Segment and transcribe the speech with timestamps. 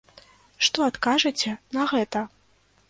[0.67, 2.27] Што адкажаце на гэта?